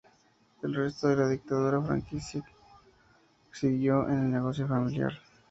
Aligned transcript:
El 0.63 0.73
resto 0.73 1.09
de 1.09 1.15
la 1.15 1.29
dictadura 1.29 1.79
franquista 1.79 2.41
siguió 3.51 4.09
en 4.09 4.17
el 4.17 4.31
negocio 4.31 4.67
familiar. 4.67 5.11